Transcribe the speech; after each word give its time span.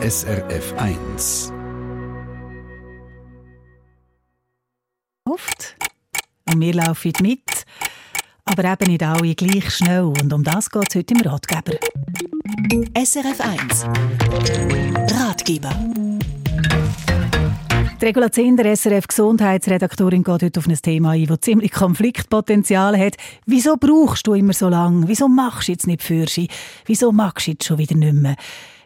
SRF 0.00 0.74
1. 0.76 1.52
Oft. 5.28 5.76
Und 6.48 6.60
wir 6.60 6.72
laufen 6.72 7.12
mit, 7.20 7.64
aber 8.44 8.64
eben 8.64 8.92
nicht 8.92 9.02
alle 9.02 9.34
gleich 9.34 9.74
schnell. 9.74 10.04
Und 10.04 10.32
um 10.32 10.44
das 10.44 10.70
geht 10.70 10.86
es 10.88 10.94
heute 10.94 11.14
im 11.14 11.20
Ratgeber. 11.22 11.78
SRF 12.96 13.40
1 13.40 13.86
Ratgeber 15.12 15.74
die 18.00 18.04
Regula 18.06 18.30
Zinder, 18.30 18.76
SRF 18.76 19.08
Gesundheitsredaktorin, 19.08 20.22
geht 20.22 20.42
heute 20.44 20.60
auf 20.60 20.68
ein 20.68 20.76
Thema 20.76 21.10
ein, 21.10 21.26
das 21.26 21.40
ziemlich 21.40 21.72
Konfliktpotenzial 21.72 22.96
hat. 22.96 23.16
Wieso 23.44 23.76
brauchst 23.76 24.24
du 24.28 24.34
immer 24.34 24.52
so 24.52 24.68
lange? 24.68 25.08
Wieso 25.08 25.26
machst 25.26 25.66
du 25.66 25.72
jetzt 25.72 25.88
nicht 25.88 26.04
für 26.04 26.28
sie? 26.28 26.48
Wieso 26.86 27.10
magst 27.10 27.48
du 27.48 27.50
jetzt 27.50 27.64
schon 27.64 27.78
wieder 27.78 27.96
nicht 27.96 28.14
mehr? 28.14 28.36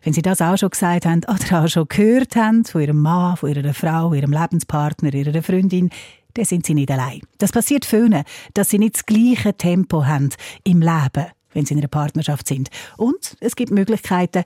Wenn 0.03 0.13
Sie 0.13 0.23
das 0.23 0.43
auch 0.43 0.57
schon 0.57 0.71
gesagt 0.71 1.07
haben 1.07 1.21
oder 1.29 1.63
auch 1.63 1.69
schon 1.69 1.87
gehört 1.89 2.35
haben 2.35 2.65
von 2.65 2.81
Ihrem 2.81 3.01
Mann, 3.01 3.37
von 3.37 3.55
Ihrer 3.55 3.73
Frau, 3.73 4.13
Ihrem 4.15 4.33
Lebenspartner, 4.33 5.15
Ihrer 5.15 5.43
Freundin, 5.43 5.91
dann 6.35 6.45
sind 6.45 6.67
Sie 6.67 6.75
nicht 6.75 6.91
allein. 6.91 7.21
Das 7.39 7.53
passiert 7.53 7.85
vielen, 7.85 8.25
dass 8.55 8.71
Sie 8.71 8.79
nicht 8.79 8.97
das 8.97 9.07
gleiche 9.07 9.57
Tempo 9.57 10.05
haben 10.05 10.31
im 10.65 10.81
Leben, 10.81 11.27
wenn 11.53 11.67
Sie 11.67 11.75
in 11.75 11.81
einer 11.81 11.89
Partnerschaft 11.89 12.49
sind. 12.49 12.69
Und 12.97 13.37
es 13.39 13.55
gibt 13.55 13.71
Möglichkeiten, 13.71 14.43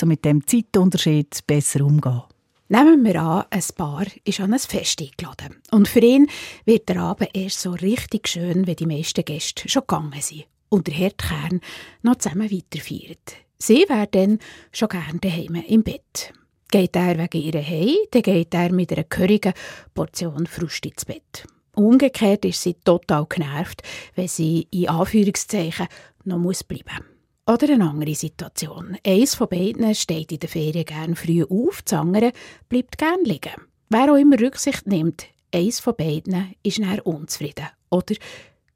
um 0.00 0.08
mit 0.08 0.24
dem 0.24 0.46
Zeitunterschied 0.46 1.46
besser 1.46 1.84
umzugehen. 1.84 2.22
Nehmen 2.68 3.04
wir 3.04 3.20
an, 3.20 3.44
ein 3.50 3.62
Paar 3.76 4.06
ist 4.24 4.40
an 4.40 4.54
ein 4.54 4.58
Fest 4.58 5.00
eingeladen. 5.00 5.56
Und 5.70 5.88
für 5.88 6.00
ihn 6.00 6.28
wird 6.64 6.88
der 6.88 7.00
Abend 7.00 7.30
erst 7.34 7.60
so 7.60 7.72
richtig 7.72 8.28
schön, 8.28 8.66
wenn 8.66 8.76
die 8.76 8.86
meisten 8.86 9.24
Gäste 9.24 9.68
schon 9.68 9.82
gegangen 9.82 10.20
sind 10.20 10.46
und 10.68 10.86
der 10.86 10.94
Herdkern 10.94 11.60
noch 12.02 12.16
zusammen 12.16 12.50
weiterfeiert. 12.50 13.36
Sie 13.58 13.84
wäre 13.88 14.08
dann 14.10 14.38
schon 14.72 14.88
gerne 14.88 15.18
daheim 15.20 15.54
im 15.66 15.82
Bett. 15.82 16.32
Geht 16.70 16.96
er 16.96 17.16
wegen 17.18 17.42
ihrer 17.42 17.62
heim, 17.62 17.96
dann 18.10 18.22
geht 18.22 18.54
er 18.54 18.72
mit 18.72 18.92
einer 18.92 19.04
gehörigen 19.04 19.54
Portion 19.94 20.46
Frust 20.46 20.84
ins 20.84 21.04
Bett. 21.04 21.46
Umgekehrt 21.74 22.44
ist 22.44 22.62
sie 22.62 22.74
total 22.74 23.26
genervt, 23.26 23.82
wenn 24.14 24.28
sie 24.28 24.66
in 24.70 24.88
Anführungszeichen 24.88 25.86
noch 26.24 26.38
muss 26.38 26.64
bleiben. 26.64 27.04
Oder 27.46 27.74
eine 27.74 27.88
andere 27.88 28.14
Situation. 28.14 28.96
Eins 29.06 29.36
von 29.36 29.48
beiden 29.48 29.94
steht 29.94 30.32
in 30.32 30.40
der 30.40 30.48
Ferien 30.48 30.84
gern 30.84 31.14
früh 31.14 31.44
auf, 31.44 31.82
das 31.82 31.92
andere 31.92 32.32
bleibt 32.68 32.98
gern 32.98 33.24
liegen. 33.24 33.54
Wer 33.88 34.12
auch 34.12 34.16
immer 34.16 34.40
Rücksicht 34.40 34.86
nimmt, 34.86 35.26
eins 35.54 35.78
von 35.78 35.94
beiden 35.96 36.54
ist 36.64 36.80
näher 36.80 37.06
unzufrieden 37.06 37.68
oder 37.90 38.16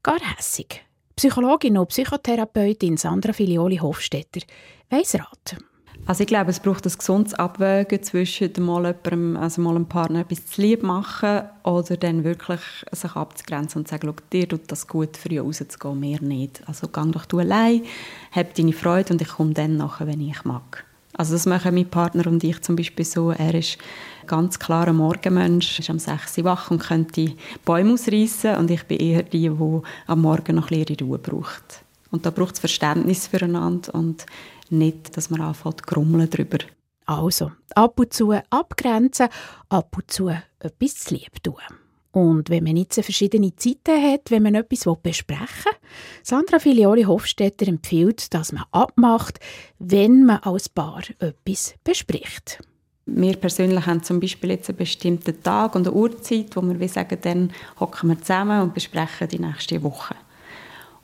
gar 0.04 0.20
hässig. 0.20 0.84
Psychologin 1.20 1.76
und 1.76 1.90
Psychotherapeutin 1.90 2.96
Sandra 2.96 3.34
Filioli 3.34 3.76
Hofstetter 3.76 4.40
weiss 4.88 5.14
Rat. 5.16 5.58
Also 6.06 6.22
ich 6.22 6.26
glaube, 6.26 6.48
es 6.48 6.60
braucht 6.60 6.86
ein 6.86 6.92
gesundes 6.96 7.34
Abwägen 7.34 8.02
zwischen 8.02 8.50
mal 8.60 8.86
jemandem, 8.86 9.36
also 9.36 9.60
mal 9.60 9.76
einem 9.76 9.84
Partner 9.84 10.20
etwas 10.20 10.46
zu 10.46 10.62
lieb 10.62 10.82
machen 10.82 11.42
oder 11.62 11.98
dann 11.98 12.24
wirklich 12.24 12.62
sich 12.92 13.14
abzugrenzen 13.16 13.82
und 13.82 13.88
zu 13.88 13.96
sagen, 13.96 14.14
dir 14.32 14.48
tut 14.48 14.62
das 14.68 14.86
gut, 14.86 15.18
früh 15.18 15.38
rauszugehen, 15.38 16.00
mir 16.00 16.22
nicht. 16.22 16.62
Also 16.66 16.88
geh 16.88 17.10
doch 17.10 17.26
du 17.26 17.40
allein, 17.40 17.82
hab 18.32 18.54
deine 18.54 18.72
Freude 18.72 19.12
und 19.12 19.20
ich 19.20 19.28
komme 19.28 19.52
dann 19.52 19.76
nachher, 19.76 20.06
wenn 20.06 20.22
ich 20.22 20.42
mag. 20.44 20.86
Also 21.14 21.34
das 21.34 21.46
machen 21.46 21.74
mein 21.74 21.90
Partner 21.90 22.26
und 22.26 22.42
ich 22.44 22.60
zum 22.60 22.76
Beispiel 22.76 23.04
so. 23.04 23.30
Er 23.30 23.54
ist 23.54 23.78
ganz 24.26 24.58
klar 24.58 24.88
ein 24.88 24.96
Morgenmensch, 24.96 25.78
ist 25.78 25.90
am 25.90 25.98
6 25.98 26.38
Uhr 26.38 26.44
wach 26.44 26.70
und 26.70 26.82
könnte 26.82 27.32
Bäume 27.64 27.94
ausreißen 27.94 28.56
und 28.56 28.70
ich 28.70 28.84
bin 28.84 28.98
eher 28.98 29.22
die, 29.22 29.48
die 29.48 29.80
am 30.06 30.20
Morgen 30.20 30.56
noch 30.56 30.68
bisschen 30.68 30.96
Ruhe 31.00 31.18
braucht. 31.18 31.84
Und 32.10 32.26
da 32.26 32.30
braucht 32.30 32.54
es 32.54 32.60
Verständnis 32.60 33.26
füreinander 33.26 33.94
und 33.94 34.26
nicht, 34.70 35.16
dass 35.16 35.30
man 35.30 35.40
anfängt 35.40 35.86
grummeln 35.86 36.30
darüber. 36.30 36.58
Also, 37.06 37.50
ab 37.74 37.98
und 37.98 38.12
zu 38.12 38.32
abgrenzen, 38.50 39.28
ab 39.68 39.96
und 39.96 40.10
zu 40.10 40.28
etwas 40.60 40.94
zu 40.94 41.14
lieb 41.14 41.42
tun. 41.42 41.56
Und 42.12 42.50
wenn 42.50 42.64
man 42.64 42.76
jetzt 42.76 43.02
verschiedene 43.02 43.54
Zeiten 43.56 44.02
hat, 44.02 44.30
wenn 44.30 44.42
man 44.42 44.54
etwas 44.54 44.86
besprechen 45.02 45.46
will, 45.64 45.79
Sandra 46.22 46.58
Filioli 46.58 47.04
Hofstetter 47.04 47.68
empfiehlt, 47.68 48.32
dass 48.34 48.52
man 48.52 48.64
abmacht, 48.72 49.40
wenn 49.78 50.24
man 50.24 50.38
als 50.38 50.68
Paar 50.68 51.02
etwas 51.18 51.74
bespricht. 51.84 52.60
Wir 53.06 53.36
persönlich 53.36 53.86
haben 53.86 54.02
zum 54.02 54.20
Beispiel 54.20 54.50
jetzt 54.50 54.68
einen 54.68 54.78
bestimmten 54.78 55.42
Tag 55.42 55.74
und 55.74 55.86
eine 55.86 55.96
Uhrzeit, 55.96 56.54
wo 56.54 56.62
wir 56.62 56.88
sagen, 56.88 57.18
dann 57.22 57.52
hocken 57.80 58.10
wir 58.10 58.20
zusammen 58.20 58.62
und 58.62 58.74
besprechen 58.74 59.28
die 59.28 59.40
nächste 59.40 59.82
Woche. 59.82 60.14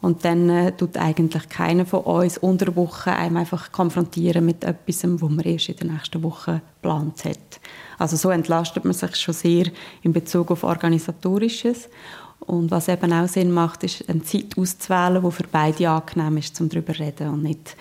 Und 0.03 0.25
dann 0.25 0.49
äh, 0.51 0.73
tut 0.73 0.97
eigentlich 0.97 1.49
keiner 1.49 1.87
von 1.87 2.01
uns 2.01 2.39
unter 2.39 2.67
der 2.67 2.77
Woche 2.77 3.13
einem 3.13 3.39
einfach 3.39 3.73
konfrontieren 3.73 4.45
mit 4.45 4.63
etwas, 4.63 5.03
was 5.05 5.31
man 5.31 5.41
erst 5.41 5.69
in 5.71 5.77
der 5.77 5.93
nächsten 5.93 6.23
Woche 6.23 6.61
geplant 6.77 7.25
hat. 7.25 7.61
Also 7.99 8.17
so 8.17 8.31
entlastet 8.31 8.85
man 8.85 8.93
sich 8.93 9.17
schon 9.17 9.35
sehr 9.35 9.67
in 10.03 10.13
Bezug 10.13 10.51
auf 10.51 10.65
Organisatorisches. 10.65 11.89
Und 12.41 12.71
was 12.71 12.89
eben 12.89 13.13
auch 13.13 13.29
Sinn 13.29 13.51
macht, 13.51 13.85
ist 13.85 14.09
eine 14.09 14.23
Zeit 14.23 14.57
auszuwählen, 14.57 15.23
die 15.23 15.31
für 15.31 15.47
beide 15.51 15.91
angenehm 15.91 16.37
ist, 16.37 16.61
um 16.61 16.69
darüber 16.69 16.95
zu 16.95 17.01
reden 17.01 17.29
und 17.31 17.43
nicht, 17.43 17.77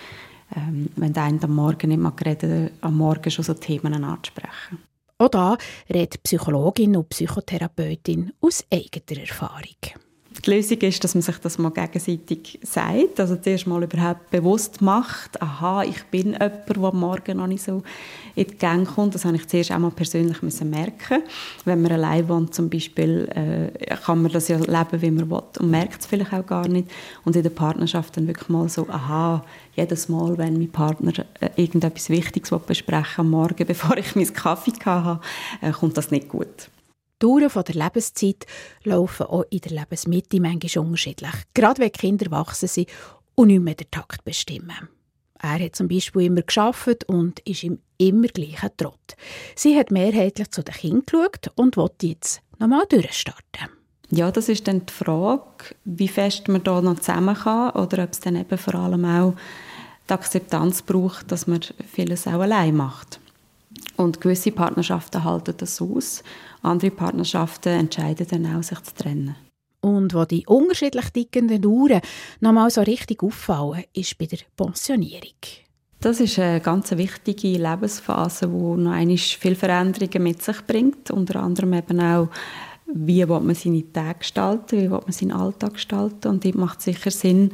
ähm, 0.56 0.88
wenn 0.96 1.12
der 1.12 1.24
eine 1.24 1.42
am 1.42 1.54
Morgen 1.54 1.88
nicht 1.88 2.00
mag 2.00 2.24
reden, 2.24 2.70
am 2.80 2.96
Morgen 2.96 3.30
schon 3.30 3.44
so 3.44 3.54
Themen 3.54 4.02
anzusprechen. 4.02 4.78
Auch 5.18 5.28
da 5.28 5.56
redet 5.88 6.22
Psychologin 6.22 6.96
und 6.96 7.08
Psychotherapeutin 7.08 8.32
aus 8.40 8.64
eigener 8.70 9.20
Erfahrung 9.20 10.05
die 10.44 10.50
Lösung 10.50 10.78
ist, 10.78 11.02
dass 11.02 11.14
man 11.14 11.22
sich 11.22 11.38
das 11.38 11.58
mal 11.58 11.70
gegenseitig 11.70 12.58
sagt, 12.62 13.20
also 13.20 13.36
zuerst 13.36 13.66
mal 13.66 13.82
überhaupt 13.82 14.30
bewusst 14.30 14.82
macht, 14.82 15.40
aha, 15.40 15.82
ich 15.82 16.04
bin 16.04 16.32
jemand, 16.32 16.68
der 16.68 16.92
morgen 16.92 17.36
noch 17.36 17.46
nicht 17.46 17.62
so 17.62 17.82
in 18.34 18.46
die 18.46 18.56
Gang 18.56 18.86
kommt. 18.86 19.14
Das 19.14 19.24
habe 19.24 19.36
ich 19.36 19.48
zuerst 19.48 19.72
auch 19.72 19.78
mal 19.78 19.90
persönlich 19.90 20.42
müssen 20.42 20.70
merken. 20.70 21.22
Wenn 21.64 21.82
man 21.82 21.92
allein 21.92 22.28
wohnt 22.28 22.54
zum 22.54 22.68
Beispiel, 22.68 23.28
äh, 23.34 23.96
kann 23.96 24.22
man 24.22 24.32
das 24.32 24.48
ja 24.48 24.58
leben, 24.58 25.02
wie 25.02 25.10
man 25.10 25.30
will 25.30 25.42
und 25.58 25.70
merkt 25.70 26.00
es 26.00 26.06
vielleicht 26.06 26.32
auch 26.32 26.46
gar 26.46 26.68
nicht. 26.68 26.90
Und 27.24 27.36
in 27.36 27.42
der 27.42 27.50
Partnerschaft 27.50 28.16
dann 28.16 28.26
wirklich 28.26 28.48
mal 28.48 28.68
so, 28.68 28.88
aha, 28.88 29.44
jedes 29.74 30.08
Mal, 30.08 30.36
wenn 30.38 30.58
mein 30.58 30.70
Partner 30.70 31.12
äh, 31.40 31.50
irgendetwas 31.56 32.10
Wichtiges 32.10 32.50
besprechen 32.66 33.20
am 33.20 33.30
Morgen, 33.30 33.64
bevor 33.66 33.96
ich 33.96 34.14
meinen 34.14 34.32
Kaffee 34.32 34.72
hatte, 34.84 35.20
äh, 35.60 35.70
kommt 35.72 35.96
das 35.96 36.10
nicht 36.10 36.28
gut. 36.28 36.68
Dauern 37.18 37.50
der 37.50 37.74
Lebenszeit 37.74 38.46
laufen 38.84 39.26
auch 39.26 39.44
in 39.50 39.60
der 39.60 39.72
Lebensmitte 39.72 40.40
manchmal 40.40 40.84
unterschiedlich. 40.84 41.34
Gerade 41.54 41.80
wenn 41.80 41.92
Kinder 41.92 42.30
wachsen 42.30 42.68
sind 42.68 42.88
und 43.34 43.48
nicht 43.48 43.62
mehr 43.62 43.74
den 43.74 43.90
Takt 43.90 44.24
bestimmen. 44.24 44.88
Er 45.40 45.58
hat 45.58 45.76
zum 45.76 45.88
Beispiel 45.88 46.22
immer 46.22 46.42
geschafft 46.42 47.04
und 47.08 47.40
ist 47.40 47.64
im 47.64 47.80
immer 47.98 48.28
gleichen 48.28 48.70
Trott. 48.76 49.16
Sie 49.54 49.76
hat 49.78 49.90
mehrheitlich 49.90 50.50
zu 50.50 50.62
den 50.62 50.74
Kindern 50.74 51.02
geschaut 51.04 51.50
und 51.54 51.76
wollte 51.76 52.08
jetzt 52.08 52.40
nochmal 52.58 52.86
durchstarten. 52.88 53.68
Ja, 54.10 54.30
das 54.30 54.48
ist 54.48 54.68
dann 54.68 54.86
die 54.86 54.92
Frage, 54.92 55.74
wie 55.84 56.08
fest 56.08 56.48
man 56.48 56.62
da 56.62 56.80
noch 56.80 57.00
zusammen 57.00 57.34
kann 57.34 57.70
oder 57.70 58.04
ob 58.04 58.12
es 58.12 58.20
dann 58.20 58.36
eben 58.36 58.58
vor 58.58 58.74
allem 58.76 59.04
auch 59.04 59.34
die 60.08 60.12
Akzeptanz 60.12 60.82
braucht, 60.82 61.32
dass 61.32 61.46
man 61.46 61.60
vieles 61.92 62.26
auch 62.26 62.40
allein 62.40 62.76
macht. 62.76 63.20
Und 63.96 64.20
gewisse 64.20 64.52
Partnerschaften 64.52 65.24
halten 65.24 65.54
das 65.56 65.80
aus 65.80 66.22
andere 66.62 66.90
Partnerschaften 66.90 67.72
entscheiden 67.72 68.26
dann 68.28 68.56
auch, 68.56 68.62
sich 68.62 68.80
zu 68.82 68.94
trennen. 68.94 69.36
Und 69.80 70.14
wo 70.14 70.24
die 70.24 70.44
unterschiedlich 70.46 71.10
dickenden 71.10 71.64
Uhren 71.64 72.00
nochmal 72.40 72.70
so 72.70 72.82
richtig 72.82 73.22
auffallen, 73.22 73.84
ist 73.94 74.18
bei 74.18 74.26
der 74.26 74.38
Pensionierung. 74.56 75.36
Das 76.00 76.20
ist 76.20 76.38
eine 76.38 76.60
ganz 76.60 76.90
wichtige 76.90 77.58
Lebensphase, 77.58 78.48
die 78.48 78.52
noch 78.52 78.92
einmal 78.92 79.16
viele 79.16 79.54
Veränderungen 79.54 80.22
mit 80.22 80.42
sich 80.42 80.60
bringt. 80.66 81.10
Unter 81.10 81.42
anderem 81.42 81.72
eben 81.72 82.00
auch, 82.00 82.28
wie 82.92 83.24
man 83.24 83.54
seine 83.54 83.92
Tage 83.92 84.18
gestalten, 84.18 84.80
wie 84.80 84.88
man 84.88 85.02
seinen 85.08 85.32
Alltag 85.32 85.74
gestalten. 85.74 86.28
Und 86.28 86.44
dort 86.44 86.54
macht 86.56 86.80
es 86.80 86.86
sicher 86.86 87.10
Sinn, 87.10 87.52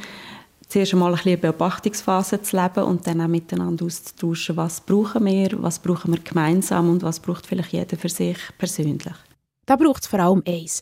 zuerst 0.73 0.95
einmal 0.95 1.13
ein 1.13 1.17
bisschen 1.17 1.41
Beobachtungsphase 1.41 2.41
zu 2.41 2.57
leben 2.57 2.85
und 2.85 3.07
dann 3.07 3.21
auch 3.21 3.29
miteinander 3.29 3.85
auszutauschen, 3.85 4.57
was 4.57 4.81
brauchen 4.81 5.27
wir, 5.27 5.63
was 5.63 5.79
brauchen 5.79 6.15
wir 6.15 6.21
gemeinsam 6.23 6.89
und 6.89 7.03
was 7.03 7.21
braucht 7.21 7.47
vielleicht 7.47 7.73
jeder 7.73 7.99
für 7.99 8.09
sich 8.09 8.39
persönlich. 8.57 9.15
Da 9.67 9.77
braucht 9.77 10.03
es 10.03 10.09
vor 10.09 10.21
allem 10.21 10.43
eins, 10.47 10.81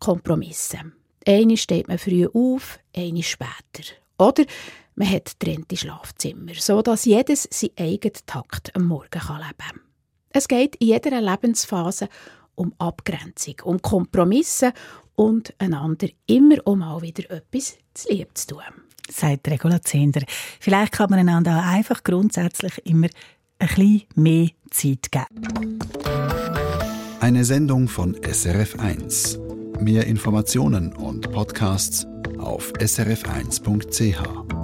Kompromisse. 0.00 0.78
Eine 1.24 1.56
steht 1.56 1.86
man 1.86 1.98
früh 1.98 2.26
auf, 2.26 2.80
eine 2.96 3.22
später. 3.22 3.94
Oder 4.18 4.44
man 4.96 5.10
hat 5.10 5.38
trennte 5.38 5.76
Schlafzimmer, 5.76 6.52
so 6.58 6.82
dass 6.82 7.04
jedes 7.04 7.48
seinen 7.50 7.78
eigenen 7.78 8.18
Takt 8.26 8.74
am 8.74 8.86
Morgen 8.86 9.10
leben 9.12 9.58
kann. 9.58 9.80
Es 10.30 10.48
geht 10.48 10.76
in 10.76 10.88
jeder 10.88 11.20
Lebensphase 11.20 12.08
um 12.56 12.74
Abgrenzung, 12.78 13.54
um 13.62 13.80
Kompromisse 13.80 14.72
und 15.14 15.54
einander 15.58 16.08
immer 16.26 16.56
um 16.66 16.80
mal 16.80 17.00
wieder 17.00 17.30
etwas 17.30 17.78
zu 17.94 18.08
lieb 18.08 18.36
zu 18.36 18.48
tun 18.48 18.89
sagt 19.12 19.48
Regula 19.48 19.82
Zender. 19.82 20.22
Vielleicht 20.60 20.92
kann 20.92 21.10
man 21.10 21.20
einander 21.20 21.58
auch 21.58 21.66
einfach 21.66 22.02
grundsätzlich 22.02 22.84
immer 22.84 23.08
ein 23.58 23.68
bisschen 23.68 24.02
mehr 24.14 24.48
Zeit 24.70 25.10
geben. 25.10 25.78
Eine 27.20 27.44
Sendung 27.44 27.88
von 27.88 28.16
SRF1. 28.16 29.38
Mehr 29.82 30.06
Informationen 30.06 30.92
und 30.92 31.30
Podcasts 31.32 32.06
auf 32.38 32.72
srf1.ch. 32.74 34.59